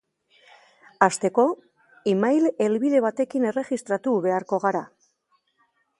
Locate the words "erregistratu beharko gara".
3.53-4.83